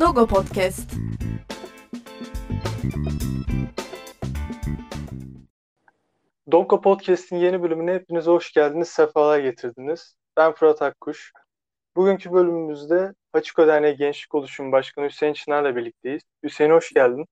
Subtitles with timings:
[0.00, 0.90] Dogo Podcast.
[6.52, 10.16] Donko Podcast'in yeni bölümüne hepiniz hoş geldiniz, sefalar getirdiniz.
[10.36, 11.32] Ben Fırat Akkuş.
[11.96, 16.22] Bugünkü bölümümüzde Açık Derneği Gençlik Oluşumu Başkanı Hüseyin Çınar'la birlikteyiz.
[16.42, 17.26] Hüseyin hoş geldin.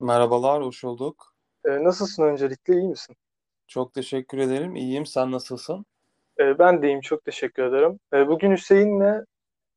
[0.00, 1.34] Merhabalar, hoş bulduk.
[1.64, 3.16] Ee, nasılsın öncelikle, iyi misin?
[3.66, 5.06] Çok teşekkür ederim, iyiyim.
[5.06, 5.86] Sen nasılsın?
[6.40, 7.98] Ee, ben de iyiyim, çok teşekkür ederim.
[8.12, 9.24] Ee, bugün Hüseyin'le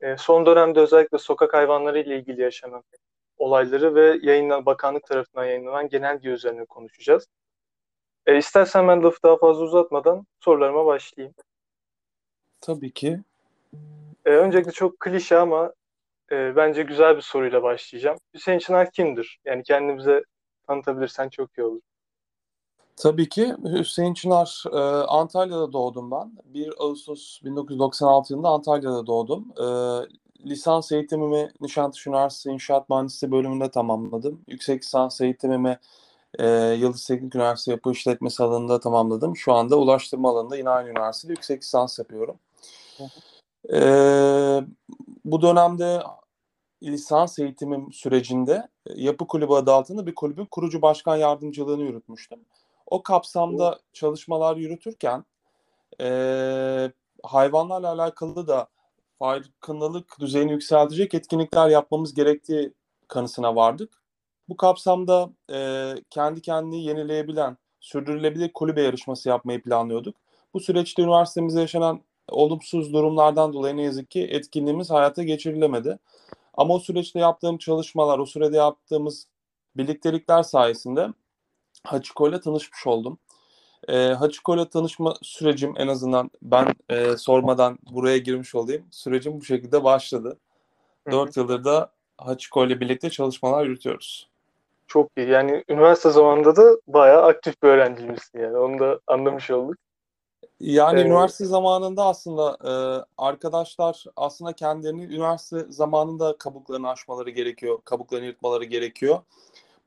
[0.02, 2.84] e, son dönemde özellikle sokak hayvanları ile ilgili yaşanan
[3.38, 7.28] olayları ve yayınlan, bakanlık tarafından yayınlanan genelge üzerine konuşacağız.
[8.26, 11.36] E, istersen ben lafı daha fazla uzatmadan sorularıma başlayayım.
[12.62, 13.20] Tabii ki.
[14.26, 15.73] E, öncelikle çok klişe ama
[16.31, 18.17] e, bence güzel bir soruyla başlayacağım.
[18.34, 19.40] Hüseyin Çınar kimdir?
[19.45, 20.23] Yani kendimize
[20.67, 21.81] tanıtabilirsen çok iyi olur.
[22.98, 23.55] Tabii ki.
[23.63, 24.77] Hüseyin Çınar, e,
[25.08, 26.31] Antalya'da doğdum ben.
[26.45, 29.53] 1 Ağustos 1996 yılında Antalya'da doğdum.
[29.58, 29.66] E,
[30.49, 34.42] lisans eğitimimi Nişantaşı Üniversitesi İnşaat Mühendisliği bölümünde tamamladım.
[34.47, 35.80] Yüksek lisans eğitimimi
[36.39, 36.47] e,
[36.80, 39.38] Yıldız Teknik Üniversitesi Yapı İşletmesi alanında tamamladım.
[39.38, 42.39] Şu anda ulaştırma alanında yine aynı üniversitede yüksek lisans yapıyorum.
[43.73, 43.80] E,
[45.25, 46.03] bu dönemde
[46.83, 52.39] lisans eğitimim sürecinde Yapı Kulübü adı altında bir kulübün kurucu başkan yardımcılığını yürütmüştüm.
[52.88, 55.25] O kapsamda çalışmalar yürütürken
[56.02, 56.92] e,
[57.23, 58.67] hayvanlarla alakalı da
[59.19, 62.73] farkındalık düzeyini yükseltecek etkinlikler yapmamız gerektiği
[63.08, 64.02] kanısına vardık.
[64.50, 70.16] Bu kapsamda e, kendi kendini yenileyebilen, sürdürülebilir kulübe yarışması yapmayı planlıyorduk.
[70.53, 75.99] Bu süreçte üniversitemizde yaşanan olumsuz durumlardan dolayı ne yazık ki etkinliğimiz hayata geçirilemedi.
[76.53, 79.27] Ama o süreçte yaptığım çalışmalar, o sürede yaptığımız
[79.77, 81.08] birliktelikler sayesinde
[81.86, 83.17] Hachiko ile tanışmış oldum.
[83.88, 88.86] E, Hachiko ile tanışma sürecim en azından ben e, sormadan buraya girmiş olayım.
[88.92, 90.38] Sürecim bu şekilde başladı.
[91.11, 94.30] Dört yıldır da Hachiko ile birlikte çalışmalar yürütüyoruz.
[94.88, 95.30] Çok iyi.
[95.30, 98.58] Yani üniversite zamanında da bayağı aktif bir öğrencimizsin yani.
[98.58, 99.76] Onu da anlamış olduk.
[100.60, 102.71] Yani ee, üniversite zamanında aslında e,
[103.17, 109.20] arkadaşlar aslında kendilerini üniversite zamanında kabuklarını aşmaları gerekiyor, kabuklarını yırtmaları gerekiyor.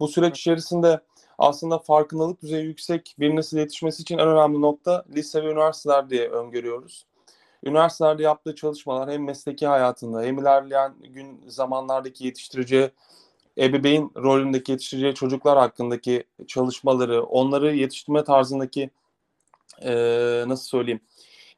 [0.01, 1.01] Bu süreç içerisinde
[1.39, 6.29] aslında farkındalık düzeyi yüksek bir nesil yetişmesi için en önemli nokta lise ve üniversiteler diye
[6.29, 7.07] öngörüyoruz.
[7.65, 12.91] Üniversitelerde yaptığı çalışmalar hem mesleki hayatında hem ilerleyen gün zamanlardaki yetiştireceği
[13.59, 18.91] ebeveyn rolündeki yetiştireceği çocuklar hakkındaki çalışmaları, onları yetiştirme tarzındaki
[19.83, 19.93] e,
[20.47, 21.01] nasıl söyleyeyim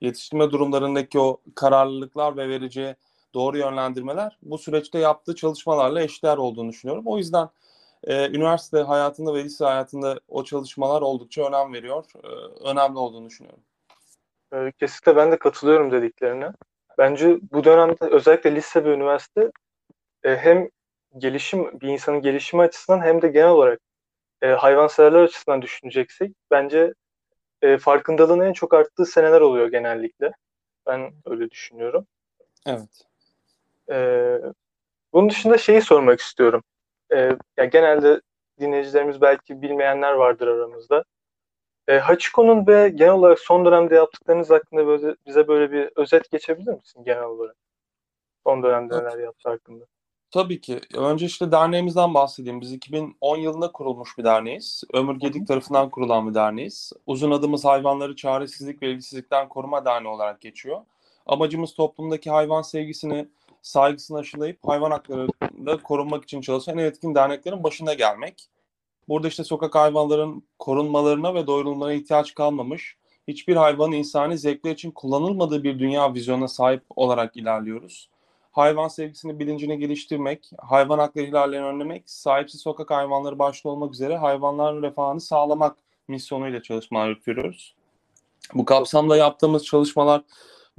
[0.00, 2.94] yetiştirme durumlarındaki o kararlılıklar ve vereceği
[3.34, 7.06] doğru yönlendirmeler bu süreçte yaptığı çalışmalarla eşdeğer olduğunu düşünüyorum.
[7.06, 7.48] O yüzden
[8.04, 12.04] e, üniversite hayatında ve lise hayatında o çalışmalar oldukça önem veriyor.
[12.24, 12.28] E,
[12.70, 13.62] önemli olduğunu düşünüyorum.
[14.52, 16.52] E, kesinlikle ben de katılıyorum dediklerine.
[16.98, 19.50] Bence bu dönemde özellikle lise ve üniversite
[20.22, 20.68] e, hem
[21.18, 23.80] gelişim bir insanın gelişimi açısından hem de genel olarak
[24.42, 26.94] e, hayvanseverler açısından düşüneceksek bence
[27.62, 30.32] e, farkındalığın en çok arttığı seneler oluyor genellikle.
[30.86, 32.06] Ben öyle düşünüyorum.
[32.66, 33.06] Evet.
[33.90, 33.96] E,
[35.12, 36.62] bunun dışında şeyi sormak istiyorum.
[37.12, 38.20] E, ya genelde
[38.60, 41.04] dinleyicilerimiz belki bilmeyenler vardır aramızda.
[41.88, 46.72] E, Hachiko'nun ve genel olarak son dönemde yaptıklarınız hakkında böyle, bize böyle bir özet geçebilir
[46.72, 47.56] misin genel olarak?
[48.44, 49.84] Son dönemde neler yaptı hakkında.
[50.30, 50.80] Tabii ki.
[50.96, 52.60] Önce işte derneğimizden bahsedeyim.
[52.60, 54.82] Biz 2010 yılında kurulmuş bir derneğiz.
[54.92, 56.92] Ömür Gedik tarafından kurulan bir derneğiz.
[57.06, 60.80] Uzun adımız hayvanları çaresizlik ve ilgisizlikten koruma derneği olarak geçiyor.
[61.26, 63.28] Amacımız toplumdaki hayvan sevgisini,
[63.62, 68.48] saygısını aşılayıp hayvan haklarını korunmak için çalışan en etkin derneklerin başına gelmek.
[69.08, 72.96] Burada işte sokak hayvanların korunmalarına ve doyurulmalarına ihtiyaç kalmamış,
[73.28, 78.10] hiçbir hayvanın insani zevkler için kullanılmadığı bir dünya vizyonuna sahip olarak ilerliyoruz
[78.52, 84.82] hayvan sevgisini bilincini geliştirmek, hayvan hakları ihlallerini önlemek, sahipsiz sokak hayvanları başta olmak üzere hayvanların
[84.82, 85.76] refahını sağlamak
[86.08, 87.74] misyonuyla çalışmalar yürütüyoruz.
[88.54, 90.22] Bu kapsamda yaptığımız çalışmalar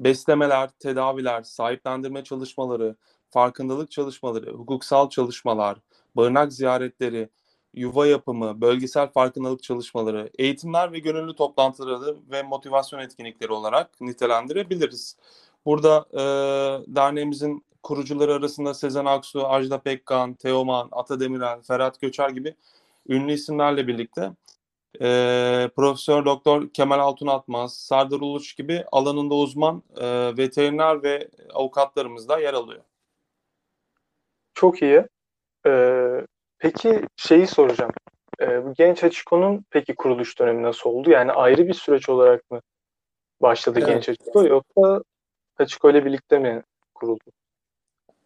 [0.03, 2.95] beslemeler, tedaviler, sahiplendirme çalışmaları,
[3.29, 5.77] farkındalık çalışmaları, hukuksal çalışmalar,
[6.15, 7.29] barınak ziyaretleri,
[7.73, 15.17] yuva yapımı, bölgesel farkındalık çalışmaları, eğitimler ve gönüllü toplantıları ve motivasyon etkinlikleri olarak nitelendirebiliriz.
[15.65, 16.21] Burada e,
[16.95, 22.55] derneğimizin kurucuları arasında Sezen Aksu, Ajda Pekkan, Teoman, Ata Demirel, Ferhat Göçer gibi
[23.09, 24.31] ünlü isimlerle birlikte
[25.01, 32.29] e, Profesör Doktor Kemal Altun Atmaz, Sardar Uluç gibi alanında uzman e, veteriner ve avukatlarımız
[32.29, 32.83] da yer alıyor.
[34.53, 35.03] Çok iyi.
[35.65, 36.25] Ee,
[36.59, 37.91] peki şeyi soracağım.
[38.41, 41.09] Ee, bu Genç Açıko'nun peki kuruluş dönemi nasıl oldu?
[41.09, 42.61] Yani ayrı bir süreç olarak mı
[43.41, 43.89] başladı evet.
[43.89, 45.03] Genç Açıko yoksa
[45.55, 47.23] Hachiko ile birlikte mi kuruldu?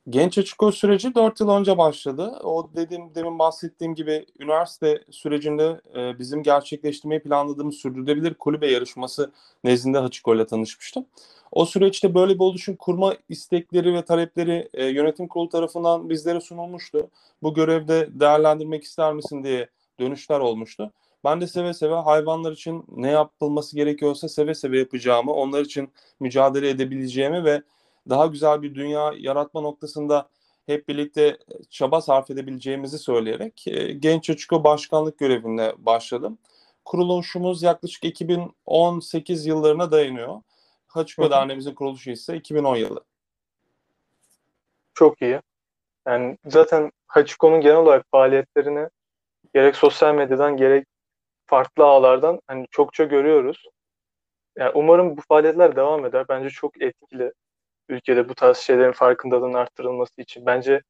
[0.09, 2.39] Genç Açıko süreci 4 yıl önce başladı.
[2.43, 9.31] O dediğim demin bahsettiğim gibi üniversite sürecinde e, bizim gerçekleştirmeyi planladığımız sürdürülebilir kulübe yarışması
[9.63, 11.05] nezdinde Hachiko ile tanışmıştım.
[11.51, 17.09] O süreçte böyle bir oluşum kurma istekleri ve talepleri e, yönetim kurulu tarafından bizlere sunulmuştu.
[17.43, 19.69] Bu görevde değerlendirmek ister misin diye
[19.99, 20.91] dönüşler olmuştu.
[21.23, 26.69] Ben de seve seve hayvanlar için ne yapılması gerekiyorsa seve seve yapacağımı, onlar için mücadele
[26.69, 27.61] edebileceğimi ve
[28.09, 30.29] daha güzel bir dünya yaratma noktasında
[30.65, 31.37] hep birlikte
[31.69, 36.37] çaba sarf edebileceğimizi söyleyerek e, Genç Açıko Başkanlık görevine başladım.
[36.85, 40.41] Kuruluşumuz yaklaşık 2018 yıllarına dayanıyor.
[40.87, 43.03] Hachiko Derneğimizin kuruluşu ise 2010 yılı.
[44.93, 45.41] Çok iyi.
[46.07, 48.89] Yani zaten Hachiko'nun genel olarak faaliyetlerini
[49.53, 50.87] gerek sosyal medyadan gerek
[51.45, 53.63] farklı ağlardan hani çokça görüyoruz.
[54.57, 56.25] Yani umarım bu faaliyetler devam eder.
[56.29, 57.33] Bence çok etkili
[57.89, 60.45] ülkede bu tarz şeylerin farkındalığının arttırılması için.
[60.45, 60.81] Bence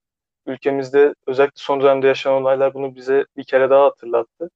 [0.46, 4.50] ülkemizde özellikle son dönemde yaşanan olaylar bunu bize bir kere daha hatırlattı.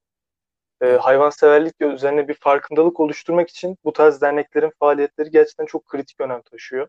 [0.81, 6.41] Ee, hayvanseverlik üzerine bir farkındalık oluşturmak için bu tarz derneklerin faaliyetleri gerçekten çok kritik önem
[6.41, 6.87] taşıyor.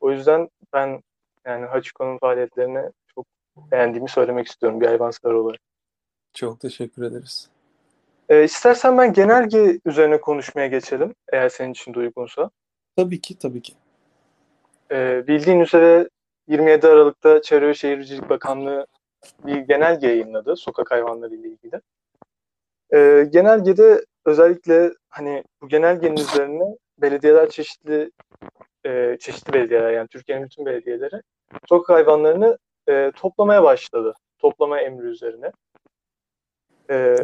[0.00, 1.02] O yüzden ben
[1.46, 5.60] yani Hachiko'nun faaliyetlerini çok beğendiğimi söylemek istiyorum bir hayvansever olarak.
[6.34, 7.50] Çok teşekkür ederiz.
[8.28, 12.50] Ee, istersen ben genelge üzerine konuşmaya geçelim eğer senin için de uygunsa.
[12.96, 13.72] Tabii ki, tabii ki.
[14.92, 16.08] Ee, bildiğin üzere
[16.46, 18.86] 27 Aralık'ta Çevre ve Şehircilik Bakanlığı
[19.46, 21.80] bir genelge yayınladı sokak hayvanları ile ilgili.
[22.94, 28.10] Ee, genelgede özellikle hani bu genelgenin üzerine belediyeler çeşitli
[28.86, 31.22] e, çeşitli belediyeler yani Türkiye'nin bütün belediyeleri
[31.68, 32.58] sokak hayvanlarını
[32.88, 34.14] e, toplamaya başladı.
[34.38, 35.52] Toplama emri üzerine.
[36.90, 37.16] E,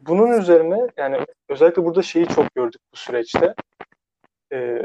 [0.00, 3.54] bunun üzerine yani özellikle burada şeyi çok gördük bu süreçte.
[4.52, 4.82] E,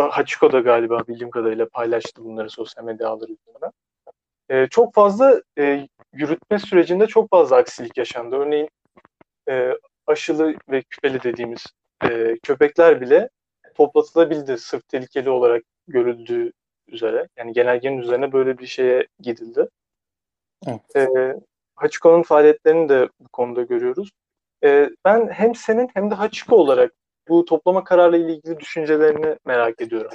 [0.00, 3.72] Hachiko da galiba bildiğim kadarıyla paylaştı bunları sosyal medya ağları üzerinden.
[4.48, 8.36] E, çok fazla e, yürütme sürecinde çok fazla aksilik yaşandı.
[8.36, 8.68] Örneğin
[9.48, 9.70] e,
[10.06, 11.66] aşılı ve küpeli dediğimiz
[12.04, 13.28] e, köpekler bile
[13.74, 16.52] toplatılabildi sırf tehlikeli olarak görüldüğü
[16.88, 17.28] üzere.
[17.36, 19.68] Yani genelgenin üzerine böyle bir şeye gidildi.
[20.66, 20.96] Evet.
[20.96, 21.34] E,
[21.76, 24.10] Hachiko'nun faaliyetlerini de bu konuda görüyoruz.
[24.64, 26.92] E, ben hem senin hem de Hachiko olarak
[27.28, 30.10] bu toplama kararı ile ilgili düşüncelerini merak ediyorum.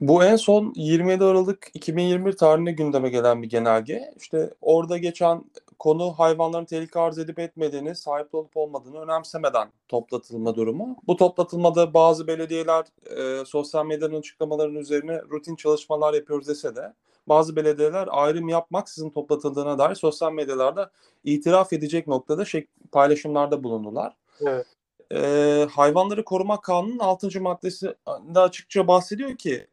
[0.00, 4.14] Bu en son 27 Aralık 2021 tarihinde gündeme gelen bir genelge.
[4.16, 5.44] İşte orada geçen
[5.78, 10.96] konu hayvanların tehlike arz edip etmediğini, sahip olup olmadığını önemsemeden toplatılma durumu.
[11.06, 12.84] Bu toplatılmada bazı belediyeler
[13.16, 16.92] e, sosyal medyanın açıklamalarının üzerine rutin çalışmalar yapıyoruz dese de
[17.26, 20.90] bazı belediyeler ayrım yapmaksızın toplatıldığına dair sosyal medyalarda
[21.24, 24.16] itiraf edecek noktada şey, paylaşımlarda bulundular.
[24.40, 24.66] Evet.
[25.14, 27.40] E, Hayvanları Koruma Kanunu'nun 6.
[27.40, 27.94] maddesi
[28.34, 29.66] de açıkça bahsediyor ki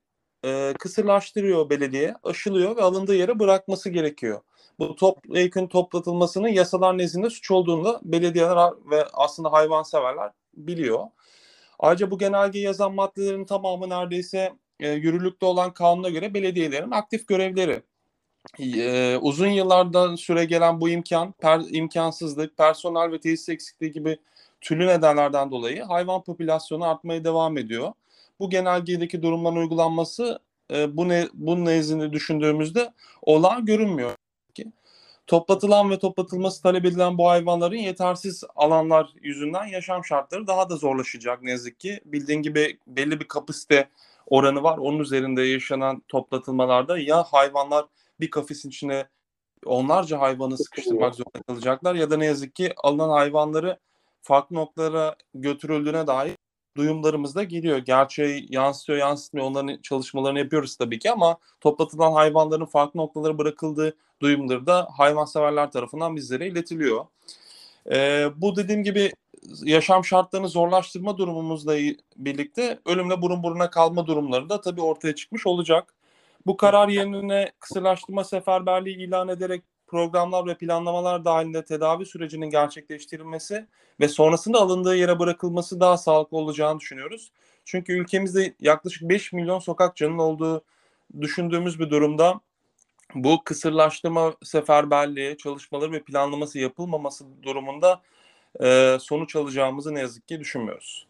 [0.45, 4.41] e, kısırlaştırıyor belediye, aşılıyor ve alındığı yere bırakması gerekiyor.
[4.79, 10.99] Bu top, yükün toplatılmasının yasalar nezdinde suç olduğunu belediyeler ve aslında hayvanseverler biliyor.
[11.79, 17.81] Ayrıca bu genelge yazan maddelerin tamamı neredeyse e, yürürlükte olan kanuna göre belediyelerin aktif görevleri.
[18.59, 24.17] E, uzun yıllardan süre gelen bu imkan, per, imkansızlık, personel ve tesis eksikliği gibi
[24.61, 27.93] türlü nedenlerden dolayı hayvan popülasyonu artmaya devam ediyor
[28.39, 30.39] bu genelgedeki durumların uygulanması
[30.73, 34.11] e, bu ne bu nezdinde düşündüğümüzde olağan görünmüyor
[34.53, 34.71] ki.
[35.27, 41.43] Toplatılan ve toplatılması talep edilen bu hayvanların yetersiz alanlar yüzünden yaşam şartları daha da zorlaşacak
[41.43, 42.01] ne yazık ki.
[42.05, 43.89] Bildiğin gibi belli bir kapasite
[44.27, 44.77] oranı var.
[44.77, 47.85] Onun üzerinde yaşanan toplatılmalarda ya hayvanlar
[48.19, 49.07] bir kafesin içine
[49.65, 53.79] onlarca hayvanı sıkıştırmak zorunda kalacaklar ya da ne yazık ki alınan hayvanları
[54.21, 56.35] farklı noktalara götürüldüğüne dair
[56.77, 57.77] duyumlarımız da geliyor.
[57.77, 59.47] Gerçeği yansıtıyor, yansıtmıyor.
[59.47, 66.15] Onların çalışmalarını yapıyoruz tabii ki ama toplatılan hayvanların farklı noktalara bırakıldığı duyumları da hayvanseverler tarafından
[66.15, 67.05] bizlere iletiliyor.
[67.91, 69.11] Ee, bu dediğim gibi
[69.63, 71.75] yaşam şartlarını zorlaştırma durumumuzla
[72.17, 75.93] birlikte ölümle burun buruna kalma durumları da tabii ortaya çıkmış olacak.
[76.45, 83.67] Bu karar yerine kısırlaştırma seferberliği ilan ederek programlar ve planlamalar dahilinde tedavi sürecinin gerçekleştirilmesi
[83.99, 87.31] ve sonrasında alındığı yere bırakılması daha sağlıklı olacağını düşünüyoruz.
[87.65, 90.63] Çünkü ülkemizde yaklaşık 5 milyon sokak canının olduğu
[91.21, 92.41] düşündüğümüz bir durumda
[93.15, 98.01] bu kısırlaştırma seferberliği, çalışmaları ve planlaması yapılmaması durumunda
[98.63, 101.07] e, sonuç alacağımızı ne yazık ki düşünmüyoruz.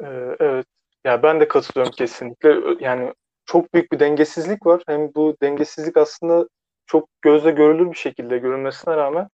[0.00, 0.66] Ee, evet.
[1.04, 2.60] Ya ben de katılıyorum kesinlikle.
[2.80, 3.14] Yani
[3.46, 4.82] çok büyük bir dengesizlik var.
[4.86, 6.48] Hem bu dengesizlik aslında
[6.86, 9.28] çok gözle görülür bir şekilde görünmesine rağmen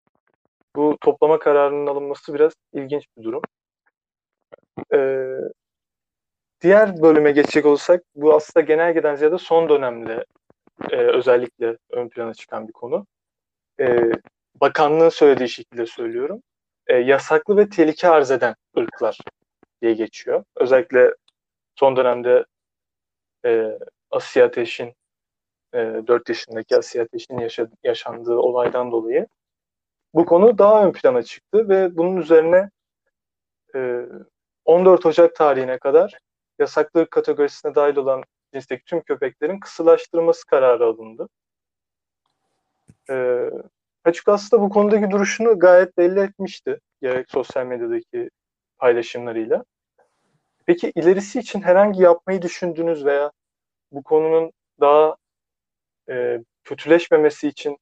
[0.76, 3.42] bu toplama kararının alınması biraz ilginç bir durum.
[4.94, 5.38] Ee,
[6.60, 10.24] diğer bölüme geçecek olsak bu aslında genelgeden ziyade son dönemde
[10.90, 13.06] e, özellikle ön plana çıkan bir konu.
[13.80, 13.98] E,
[14.60, 16.42] bakanlığın söylediği şekilde söylüyorum.
[16.86, 19.18] E, yasaklı ve tehlike arz eden ırklar
[19.82, 20.44] diye geçiyor.
[20.56, 21.14] Özellikle
[21.76, 22.44] son dönemde
[23.44, 23.78] e,
[24.10, 24.94] Asya Ateş'in
[25.74, 29.26] e, 4 yaşındaki Asya Ateş'in yaşandığı olaydan dolayı
[30.14, 32.70] bu konu daha ön plana çıktı ve bunun üzerine
[33.74, 34.06] e,
[34.64, 36.18] 14 Ocak tarihine kadar
[36.58, 38.22] yasaklı kategorisine dahil olan
[38.54, 41.28] cinsteki tüm köpeklerin kısılaştırılması kararı alındı.
[43.10, 43.50] E,
[44.04, 46.80] Açık aslında bu konudaki duruşunu gayet belli etmişti.
[47.02, 48.30] Gerek sosyal medyadaki
[48.78, 49.64] paylaşımlarıyla.
[50.66, 53.32] Peki ilerisi için herhangi yapmayı düşündüğünüz veya
[53.92, 55.16] bu konunun daha
[56.10, 57.78] e, kötüleşmemesi için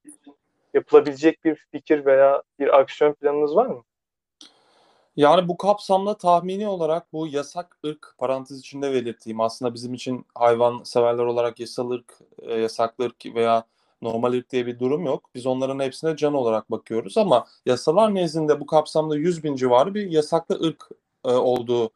[0.74, 3.82] yapılabilecek bir fikir veya bir aksiyon planınız var mı?
[5.16, 10.82] Yani bu kapsamda tahmini olarak bu yasak ırk parantez içinde belirttiğim aslında bizim için hayvan
[10.82, 13.64] severler olarak yasal ırk, e, yasaklı ırk veya
[14.02, 15.30] normal ırk diye bir durum yok.
[15.34, 20.10] Biz onların hepsine can olarak bakıyoruz ama yasalar nezdinde bu kapsamda 100 bin civarı bir
[20.10, 20.88] yasaklı ırk
[21.24, 21.90] e, olduğu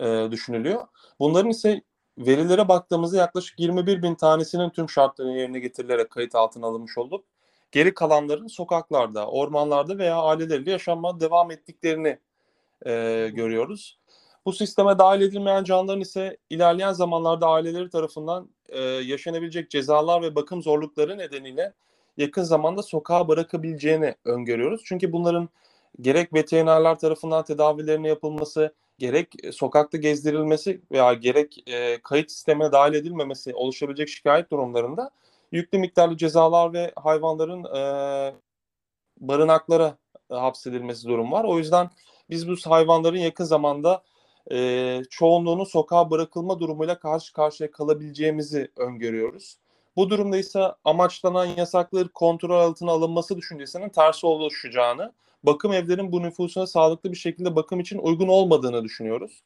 [0.00, 0.86] e, düşünülüyor.
[1.20, 1.82] Bunların ise
[2.18, 7.24] verilere baktığımızda yaklaşık 21 bin tanesinin tüm şartlarını yerine getirilerek kayıt altına alınmış olup
[7.72, 12.18] geri kalanların sokaklarda, ormanlarda veya aileleriyle yaşanmaya devam ettiklerini
[12.86, 12.92] e,
[13.34, 13.98] görüyoruz.
[14.46, 20.62] Bu sisteme dahil edilmeyen canlıların ise ilerleyen zamanlarda aileleri tarafından e, yaşanabilecek cezalar ve bakım
[20.62, 21.72] zorlukları nedeniyle
[22.16, 24.82] yakın zamanda sokağa bırakabileceğini öngörüyoruz.
[24.84, 25.48] Çünkü bunların
[26.00, 33.54] gerek veterinerler tarafından tedavilerine yapılması, gerek sokakta gezdirilmesi veya gerek e, kayıt sistemine dahil edilmemesi
[33.54, 35.10] oluşabilecek şikayet durumlarında
[35.52, 37.82] yüklü miktarlı cezalar ve hayvanların e,
[39.20, 39.96] barınaklara
[40.30, 41.44] hapsedilmesi durum var.
[41.44, 41.90] O yüzden
[42.30, 44.02] biz bu hayvanların yakın zamanda
[44.52, 49.58] e, çoğunluğunun sokağa bırakılma durumuyla karşı karşıya kalabileceğimizi öngörüyoruz.
[49.96, 56.66] Bu durumda ise amaçlanan yasakları kontrol altına alınması düşüncesinin tersi oluşacağını, bakım evlerin bu nüfusuna
[56.66, 59.42] sağlıklı bir şekilde bakım için uygun olmadığını düşünüyoruz.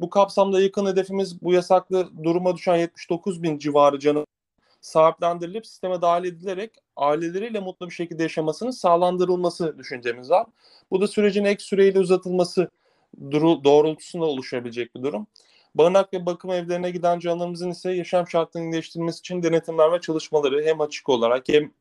[0.00, 4.26] Bu kapsamda yakın hedefimiz bu yasaklı duruma düşen 79 bin civarı canı
[4.80, 10.46] sahiplendirilip sisteme dahil edilerek aileleriyle mutlu bir şekilde yaşamasının sağlandırılması düşüncemiz var.
[10.90, 12.70] Bu da sürecin ek süreyle uzatılması
[13.64, 15.26] doğrultusunda oluşabilecek bir durum.
[15.74, 20.80] Barınak ve bakım evlerine giden canlarımızın ise yaşam şartlarını değiştirmesi için denetimler ve çalışmaları hem
[20.80, 21.72] açık olarak hem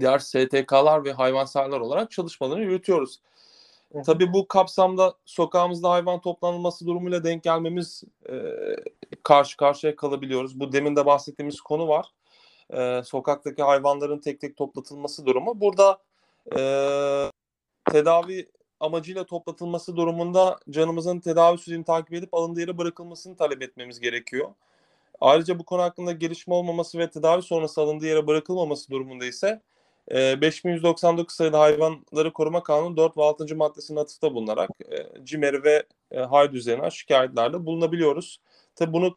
[0.00, 3.20] diğer STK'lar ve hayvanseverler olarak çalışmalarını yürütüyoruz.
[3.92, 4.02] Hı.
[4.02, 8.34] Tabii bu kapsamda sokağımızda hayvan toplanılması durumuyla denk gelmemiz e,
[9.22, 10.60] karşı karşıya kalabiliyoruz.
[10.60, 12.06] Bu demin de bahsettiğimiz konu var.
[12.70, 15.60] E, sokaktaki hayvanların tek tek toplatılması durumu.
[15.60, 15.98] Burada
[16.56, 16.60] e,
[17.92, 24.48] tedavi amacıyla toplatılması durumunda canımızın tedavi sürecini takip edip alındığı yere bırakılmasını talep etmemiz gerekiyor.
[25.20, 29.60] Ayrıca bu konu hakkında gelişme olmaması ve tedavi sonrası alındığı yere bırakılmaması durumunda ise
[30.10, 33.56] 5199 e, sayılı hayvanları koruma kanunu 4 ve 6.
[33.56, 38.40] maddesinin atıfta bulunarak e, CİMER ve e, HAYD üzerinden şikayetlerde bulunabiliyoruz.
[38.76, 39.16] Tabi bunu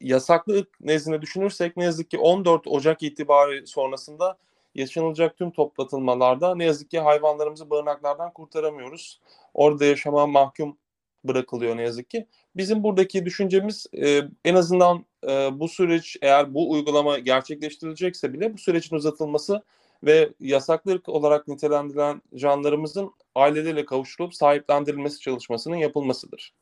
[0.00, 4.38] yasaklı nezdinde düşünürsek ne yazık ki 14 Ocak itibari sonrasında
[4.74, 9.20] yaşanılacak tüm toplatılmalarda ne yazık ki hayvanlarımızı barınaklardan kurtaramıyoruz.
[9.54, 10.76] Orada yaşama mahkum
[11.24, 12.26] bırakılıyor ne yazık ki.
[12.56, 18.58] Bizim buradaki düşüncemiz e, en azından e, bu süreç eğer bu uygulama gerçekleştirilecekse bile bu
[18.58, 19.62] sürecin uzatılması
[20.04, 26.52] ve yasaklı ırk olarak nitelendirilen canlarımızın aileleriyle kavuşturulup sahiplendirilmesi çalışmasının yapılmasıdır.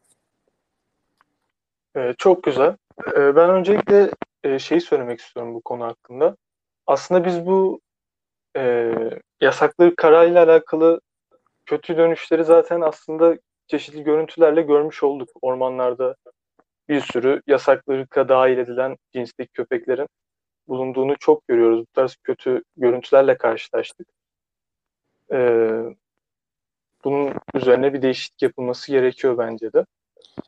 [1.97, 2.77] Ee, çok güzel.
[3.07, 4.11] Ee, ben öncelikle
[4.45, 6.37] e, şeyi söylemek istiyorum bu konu hakkında.
[6.87, 7.81] Aslında biz bu
[8.59, 8.93] e,
[9.41, 11.01] yasaklı kararıyla alakalı
[11.67, 15.29] kötü dönüşleri zaten aslında çeşitli görüntülerle görmüş olduk.
[15.43, 16.17] Ormanlarda
[16.89, 20.09] bir sürü yasaklı ırka dahil edilen cinslik köpeklerin
[20.69, 21.81] bulunduğunu çok görüyoruz.
[21.81, 24.09] Bu tarz kötü görüntülerle karşılaştık.
[25.33, 25.83] Ee,
[27.05, 29.85] bunun üzerine bir değişiklik yapılması gerekiyor bence de.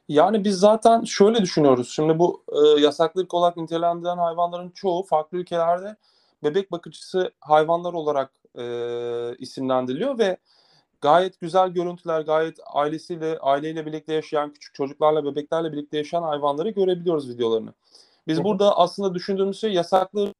[0.09, 1.93] Yani biz zaten şöyle düşünüyoruz.
[1.95, 5.97] Şimdi bu e, yasaklı olarak nitelendirilen hayvanların çoğu farklı ülkelerde
[6.43, 8.65] bebek bakıcısı hayvanlar olarak e,
[9.39, 10.37] isimlendiriliyor ve
[11.01, 17.29] gayet güzel görüntüler, gayet ailesiyle, aileyle birlikte yaşayan, küçük çocuklarla, bebeklerle birlikte yaşayan hayvanları görebiliyoruz
[17.29, 17.73] videolarını.
[18.29, 18.45] Biz Hı-hı.
[18.45, 20.35] burada aslında düşündüğümüz şey yasaklı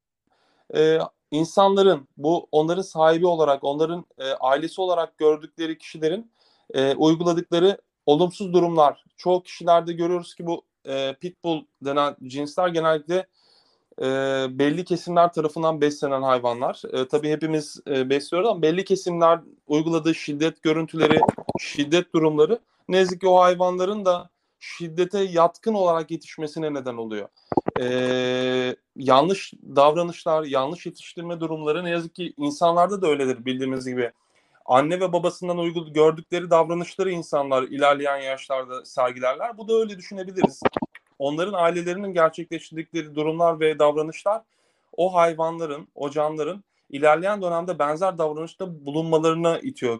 [0.75, 0.99] e,
[1.31, 6.31] insanların, bu onların sahibi olarak, onların e, ailesi olarak gördükleri kişilerin
[6.73, 9.03] e, uyguladıkları olumsuz durumlar.
[9.17, 13.27] Çoğu kişilerde görüyoruz ki bu e, pitbull denen cinsler genellikle
[14.01, 14.05] e,
[14.59, 16.81] belli kesimler tarafından beslenen hayvanlar.
[16.93, 21.19] E, tabii hepimiz e, besliyoruz ama belli kesimler uyguladığı şiddet görüntüleri,
[21.59, 24.29] şiddet durumları ne yazık ki o hayvanların da
[24.59, 27.27] şiddete yatkın olarak yetişmesine neden oluyor.
[27.79, 34.11] Ee, yanlış davranışlar, yanlış yetiştirme durumları ne yazık ki insanlarda da öyledir bildiğimiz gibi.
[34.65, 39.57] Anne ve babasından uygul gördükleri davranışları insanlar ilerleyen yaşlarda sergilerler.
[39.57, 40.61] Bu da öyle düşünebiliriz.
[41.21, 44.41] Onların ailelerinin gerçekleştirdikleri durumlar ve davranışlar
[44.97, 49.99] o hayvanların, o canlıların ilerleyen dönemde benzer davranışta bulunmalarına itiyor.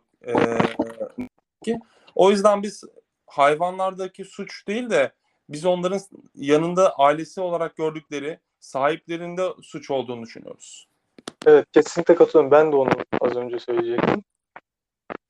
[1.63, 1.80] Ki.
[2.16, 2.84] O yüzden biz
[3.28, 5.12] hayvanlardaki suç değil de
[5.50, 6.00] biz onların
[6.36, 10.88] yanında ailesi olarak gördükleri sahiplerinde suç olduğunu düşünüyoruz.
[11.46, 12.51] Evet kesinlikle katılıyorum.
[12.51, 12.90] Ben de onu
[13.22, 14.24] az önce söyleyecektim.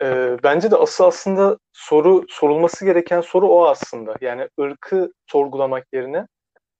[0.02, 4.16] Ee, bence de asıl aslında soru sorulması gereken soru o aslında.
[4.22, 6.28] Yani ırkı sorgulamak yerine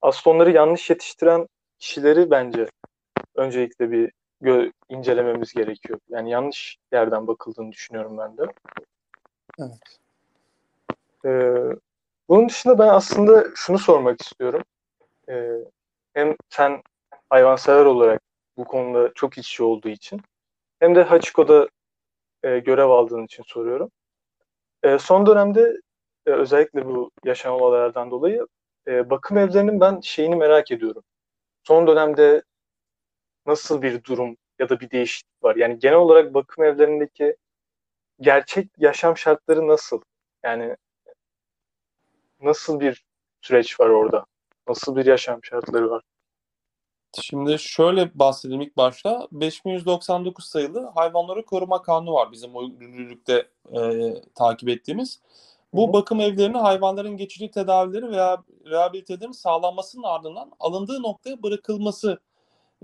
[0.02, 1.48] aslında onları yanlış yetiştiren
[1.78, 2.66] kişileri bence
[3.34, 4.12] öncelikle bir
[4.42, 5.98] gö- incelememiz gerekiyor.
[6.08, 8.42] Yani yanlış yerden bakıldığını düşünüyorum ben de.
[9.58, 9.98] Evet.
[11.24, 11.76] Ee,
[12.28, 14.62] bunun dışında ben aslında şunu sormak istiyorum.
[15.28, 15.50] Ee,
[16.14, 16.82] hem sen
[17.30, 18.20] hayvansever olarak
[18.56, 20.20] bu konuda çok içi olduğu için
[20.80, 21.68] hem de Hachiko'da
[22.42, 23.90] e, görev aldığın için soruyorum.
[24.82, 25.80] E, son dönemde
[26.26, 28.46] e, özellikle bu yaşanan olaylardan dolayı
[28.88, 31.02] e, bakım evlerinin ben şeyini merak ediyorum.
[31.64, 32.42] Son dönemde
[33.46, 35.56] nasıl bir durum ya da bir değişiklik var?
[35.56, 37.36] Yani genel olarak bakım evlerindeki
[38.20, 40.02] gerçek yaşam şartları nasıl?
[40.44, 40.76] Yani
[42.40, 43.04] nasıl bir
[43.40, 44.26] süreç var orada?
[44.68, 46.02] Nasıl bir yaşam şartları var?
[47.20, 49.28] Şimdi şöyle bahsedeyim ilk başta.
[49.32, 52.50] 5199 sayılı hayvanları koruma kanunu var bizim
[52.80, 55.20] yürürlükte e, takip ettiğimiz.
[55.74, 55.92] Bu Hı.
[55.92, 62.18] bakım evlerini hayvanların geçici tedavileri veya rehabilitelerinin sağlanmasının ardından alındığı noktaya bırakılması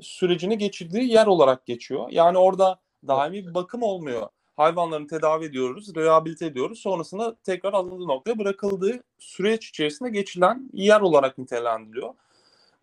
[0.00, 2.08] sürecini geçirdiği yer olarak geçiyor.
[2.10, 4.28] Yani orada daimi bir bakım olmuyor.
[4.56, 6.78] Hayvanları tedavi ediyoruz, rehabilite ediyoruz.
[6.78, 12.14] Sonrasında tekrar alındığı noktaya bırakıldığı süreç içerisinde geçilen yer olarak nitelendiriliyor.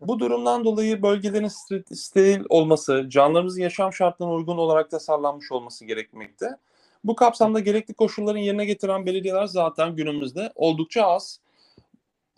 [0.00, 6.56] Bu durumdan dolayı bölgelerin ster- steril olması, canlılarımızın yaşam şartlarına uygun olarak tasarlanmış olması gerekmekte.
[7.04, 11.40] Bu kapsamda gerekli koşulların yerine getiren belediyeler zaten günümüzde oldukça az.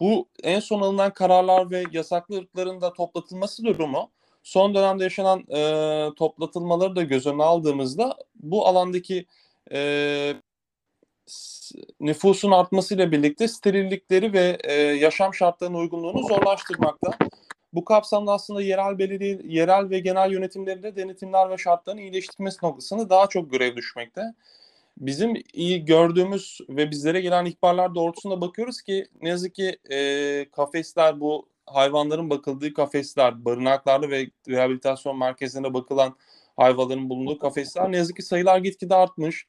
[0.00, 4.10] Bu en son alınan kararlar ve yasaklı ırkların da toplatılması durumu
[4.42, 9.26] son dönemde yaşanan e, toplatılmaları da göz önüne aldığımızda bu alandaki
[9.72, 10.34] e,
[12.00, 17.10] nüfusun artmasıyla birlikte sterillikleri ve e, yaşam şartlarına uygunluğunu zorlaştırmakta.
[17.72, 23.26] Bu kapsamda aslında yerel belediye, yerel ve genel yönetimlerinde denetimler ve şartların iyileştirmesi noktasında daha
[23.26, 24.22] çok görev düşmekte.
[24.98, 31.20] Bizim iyi gördüğümüz ve bizlere gelen ihbarlar doğrultusunda bakıyoruz ki ne yazık ki e, kafesler
[31.20, 36.16] bu hayvanların bakıldığı kafesler, barınaklarda ve rehabilitasyon merkezlerine bakılan
[36.56, 39.46] hayvanların bulunduğu kafesler ne yazık ki sayılar gitgide artmış.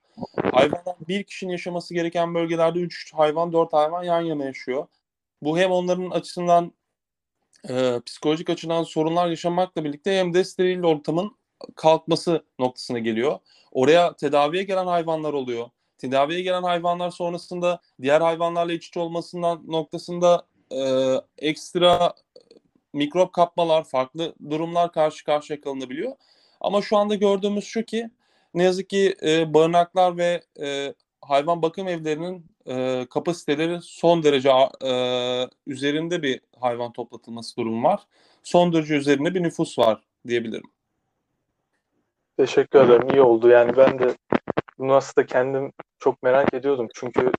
[0.51, 4.87] Hayvanlar bir kişinin yaşaması gereken bölgelerde 3 hayvan, 4 hayvan yan yana yaşıyor.
[5.41, 6.73] Bu hem onların açısından
[7.69, 11.35] e, psikolojik açıdan sorunlar yaşamakla birlikte hem de steril ortamın
[11.75, 13.39] kalkması noktasına geliyor.
[13.71, 15.69] Oraya tedaviye gelen hayvanlar oluyor.
[15.97, 22.13] Tedaviye gelen hayvanlar sonrasında diğer hayvanlarla iç içe olmasından noktasında e, ekstra
[22.93, 26.11] mikrop kapmalar, farklı durumlar karşı karşıya kalınabiliyor.
[26.61, 28.09] Ama şu anda gördüğümüz şu ki
[28.53, 34.49] ne yazık ki e, barınaklar ve e, hayvan bakım evlerinin e, kapasiteleri son derece
[34.85, 34.93] e,
[35.67, 38.03] üzerinde bir hayvan toplatılması durumu var.
[38.43, 40.69] Son derece üzerinde bir nüfus var diyebilirim.
[42.37, 43.09] Teşekkür ederim.
[43.13, 43.49] İyi oldu.
[43.49, 44.15] Yani ben de
[44.77, 46.87] bunu aslında kendim çok merak ediyordum.
[46.93, 47.31] Çünkü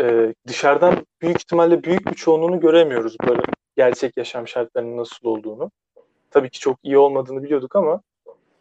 [0.00, 3.42] e, dışarıdan büyük ihtimalle büyük bir çoğunluğunu göremiyoruz böyle
[3.76, 5.70] gerçek yaşam şartlarının nasıl olduğunu.
[6.30, 8.02] Tabii ki çok iyi olmadığını biliyorduk ama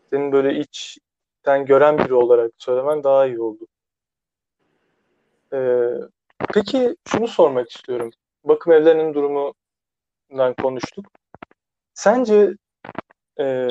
[0.09, 3.67] senin böyle içten gören biri olarak söylemen daha iyi oldu.
[5.55, 5.59] E,
[6.53, 8.11] peki şunu sormak istiyorum.
[8.43, 11.05] Bakım evlerinin durumundan konuştuk.
[11.93, 12.53] Sence
[13.39, 13.67] e,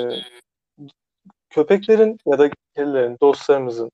[1.51, 3.91] köpeklerin ya da kedilerin, dostlarımızın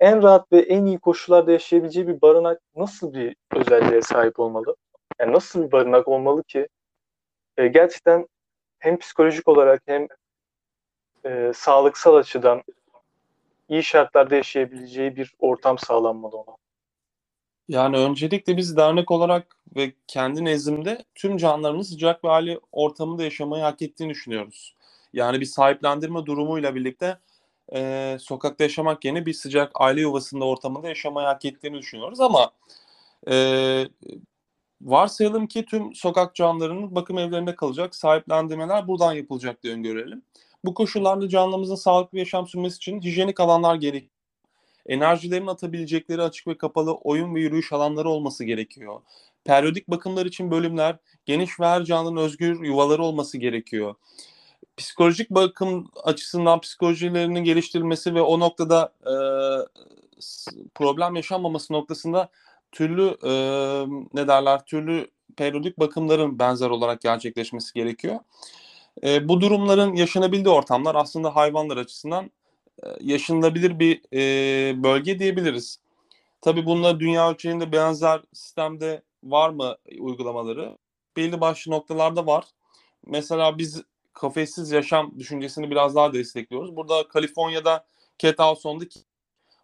[0.00, 4.76] en rahat ve en iyi koşullarda yaşayabileceği bir barınak nasıl bir özelliğe sahip olmalı?
[5.20, 6.68] Yani nasıl bir barınak olmalı ki
[7.56, 8.26] e, gerçekten
[8.78, 10.06] hem psikolojik olarak hem
[11.24, 12.62] e, sağlıksal açıdan
[13.68, 16.56] iyi şartlarda yaşayabileceği bir ortam sağlanmalı ona.
[17.70, 23.62] Yani öncelikle biz dernek olarak ve kendi nezdimde tüm canlıların sıcak ve aile ortamında yaşamayı
[23.62, 24.74] hak ettiğini düşünüyoruz.
[25.12, 27.18] Yani bir sahiplendirme durumuyla birlikte
[27.74, 32.50] e, sokakta yaşamak yerine bir sıcak aile yuvasında ortamında yaşamayı hak ettiğini düşünüyoruz ama
[33.30, 33.34] e,
[34.82, 40.22] varsayalım ki tüm sokak canlılarının bakım evlerinde kalacak sahiplendirmeler buradan yapılacak diye öngörelim.
[40.64, 44.10] Bu koşullarda canlımızın sağlıklı yaşam sürmesi için hijyenik alanlar gerek.
[44.86, 49.00] Enerjilerin atabilecekleri açık ve kapalı oyun ve yürüyüş alanları olması gerekiyor.
[49.44, 53.94] periyodik bakımlar için bölümler, geniş ve her canlının özgür yuvaları olması gerekiyor.
[54.76, 59.14] Psikolojik bakım açısından psikolojilerinin geliştirilmesi ve o noktada e,
[60.74, 62.28] problem yaşanmaması noktasında
[62.72, 63.32] türlü e,
[64.14, 68.18] ne derler türlü periyodik bakımların benzer olarak gerçekleşmesi gerekiyor.
[69.04, 72.30] E, bu durumların yaşanabildiği ortamlar aslında hayvanlar açısından
[73.00, 75.78] yaşanılabilir bir e, bölge diyebiliriz.
[76.40, 80.78] Tabii bununla dünya ölçeğinde benzer sistemde var mı uygulamaları?
[81.16, 82.44] Belli başlı noktalarda var.
[83.06, 86.76] Mesela biz kafessiz yaşam düşüncesini biraz daha destekliyoruz.
[86.76, 87.86] Burada Kaliforniya'da
[88.18, 88.86] Cat House on the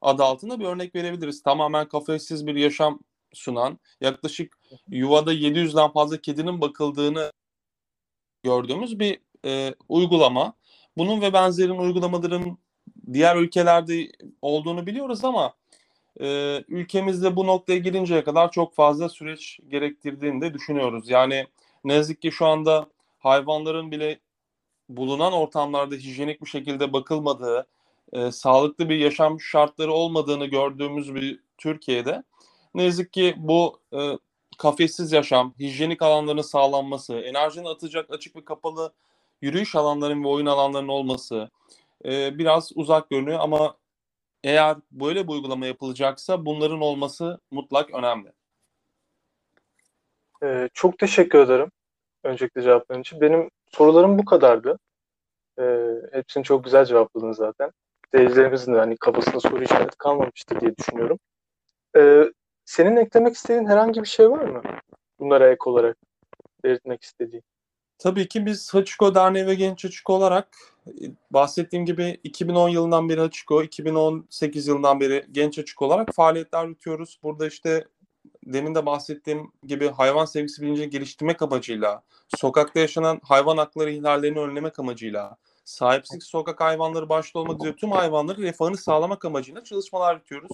[0.00, 1.42] adı altında bir örnek verebiliriz.
[1.42, 3.00] Tamamen kafessiz bir yaşam
[3.32, 7.32] sunan, yaklaşık yuvada 700'den fazla kedinin bakıldığını
[8.42, 10.54] gördüğümüz bir e, uygulama.
[10.96, 12.58] Bunun ve benzerin uygulamaların
[13.12, 14.08] diğer ülkelerde
[14.42, 15.54] olduğunu biliyoruz ama
[16.20, 21.10] e, ülkemizde bu noktaya gelinceye kadar çok fazla süreç gerektirdiğini de düşünüyoruz.
[21.10, 21.46] Yani
[21.84, 22.86] ne yazık ki şu anda
[23.18, 24.18] hayvanların bile
[24.88, 27.66] bulunan ortamlarda hijyenik bir şekilde bakılmadığı,
[28.12, 32.22] e, sağlıklı bir yaşam şartları olmadığını gördüğümüz bir Türkiye'de
[32.74, 34.18] ne yazık ki bu e,
[34.58, 38.92] kafessiz yaşam, hijyenik alanların sağlanması, enerjinin atacak açık ve kapalı
[39.40, 41.50] yürüyüş alanların ve oyun alanlarının olması
[42.04, 43.76] e, biraz uzak görünüyor ama
[44.44, 48.32] eğer böyle bir uygulama yapılacaksa bunların olması mutlak önemli.
[50.42, 51.70] Ee, çok teşekkür ederim
[52.24, 53.20] öncelikle cevapların için.
[53.20, 54.78] Benim sorularım bu kadardı.
[55.60, 57.70] Ee, hepsini çok güzel cevapladınız zaten.
[58.14, 61.18] Seyircilerimizin de hani kafasında soru işareti kalmamıştır diye düşünüyorum.
[61.96, 62.24] Ee,
[62.64, 64.62] senin eklemek istediğin herhangi bir şey var mı?
[65.18, 65.96] Bunlara ek olarak
[66.64, 67.44] belirtmek istediğin.
[67.98, 70.48] Tabii ki biz Hachiko Derneği ve Genç Hachiko olarak
[71.30, 77.18] bahsettiğim gibi 2010 yılından beri Hachiko, 2018 yılından beri Genç Hachiko olarak faaliyetler yürütüyoruz.
[77.22, 77.86] Burada işte
[78.46, 82.02] demin de bahsettiğim gibi hayvan sevgisi bilincini geliştirmek amacıyla,
[82.36, 88.42] sokakta yaşanan hayvan hakları ihlallerini önlemek amacıyla, sahipsiz sokak hayvanları başta olmak üzere tüm hayvanları
[88.42, 90.50] refahını sağlamak amacıyla çalışmalar yürütüyoruz.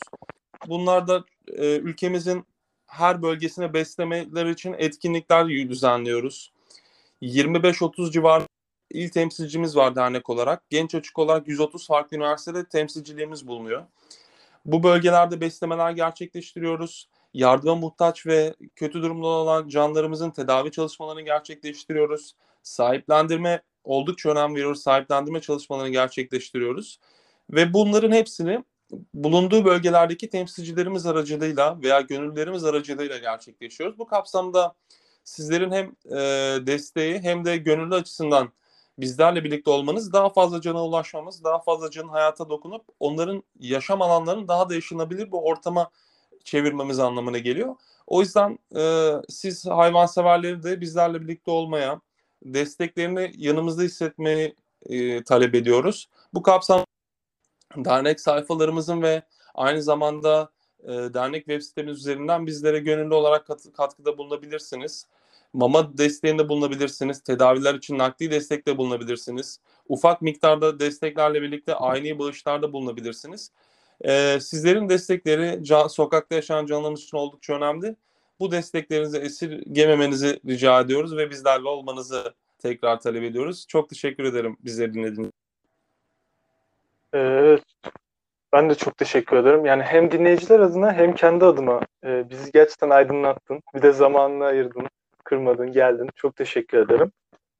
[0.68, 2.46] Bunlar da e, ülkemizin
[2.87, 6.51] her bölgesine beslemeler için etkinlikler düzenliyoruz.
[7.22, 8.42] 25-30 civar
[8.90, 10.70] il temsilcimiz var dernek olarak.
[10.70, 13.82] Genç açık olarak 130 farklı üniversitede temsilciliğimiz bulunuyor.
[14.64, 17.08] Bu bölgelerde beslemeler gerçekleştiriyoruz.
[17.35, 22.37] Yardıma muhtaç ve kötü durumda olan canlarımızın tedavi çalışmalarını gerçekleştiriyoruz.
[22.62, 24.82] Sahiplendirme oldukça önem veriyoruz.
[24.82, 26.98] Sahiplendirme çalışmalarını gerçekleştiriyoruz.
[27.50, 28.64] Ve bunların hepsini
[29.14, 33.98] bulunduğu bölgelerdeki temsilcilerimiz aracılığıyla veya gönüllülerimiz aracılığıyla gerçekleşiyoruz.
[33.98, 34.74] Bu kapsamda
[35.24, 36.18] sizlerin hem e,
[36.66, 38.52] desteği hem de gönüllü açısından
[38.98, 44.48] bizlerle birlikte olmanız daha fazla cana ulaşmamız, daha fazla canın hayata dokunup onların yaşam alanlarını
[44.48, 45.90] daha da yaşanabilir bir ortama
[46.44, 47.76] çevirmemiz anlamına geliyor.
[48.06, 52.00] O yüzden e, siz hayvanseverleri de bizlerle birlikte olmaya,
[52.44, 54.56] desteklerini yanımızda hissetmeyi
[54.87, 56.08] e, talep ediyoruz.
[56.35, 56.85] Bu kapsam
[57.76, 59.22] dernek sayfalarımızın ve
[59.54, 60.50] aynı zamanda
[60.83, 65.07] e, dernek web sitemiz üzerinden bizlere gönüllü olarak kat, katkıda bulunabilirsiniz.
[65.53, 67.21] Mama desteğinde bulunabilirsiniz.
[67.23, 69.61] Tedaviler için nakdi destekte bulunabilirsiniz.
[69.88, 73.51] Ufak miktarda desteklerle birlikte aynı bağışlarda bulunabilirsiniz.
[74.05, 77.97] E, sizlerin destekleri can, sokakta yaşayan canlarımız için oldukça önemli.
[78.40, 83.66] Bu desteklerinizi esirgememenizi rica ediyoruz ve bizlerle olmanızı tekrar talep ediyoruz.
[83.68, 85.33] Çok teşekkür ederim bizleri dinlediğiniz
[87.12, 87.62] Evet.
[88.52, 89.66] Ben de çok teşekkür ederim.
[89.66, 93.60] Yani hem dinleyiciler adına hem kendi adıma e, bizi gerçekten aydınlattın.
[93.74, 94.86] Bir de zamanını ayırdın,
[95.24, 96.10] kırmadın, geldin.
[96.14, 97.12] Çok teşekkür ederim.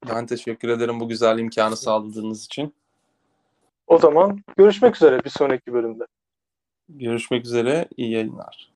[0.09, 2.75] Ben teşekkür ederim bu güzel imkanı sağladığınız için.
[3.87, 6.05] O zaman görüşmek üzere bir sonraki bölümde.
[6.89, 7.89] Görüşmek üzere.
[7.97, 8.72] İyi yayınlar.